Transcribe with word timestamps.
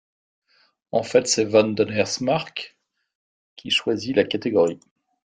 En 0.91 1.03
fait, 1.03 1.27
c'est 1.27 1.45
Von 1.45 1.73
Donnersmarck 1.73 2.75
qui 3.55 3.69
choisit 3.69 4.15
la 4.15 4.23
catégorie. 4.23 4.79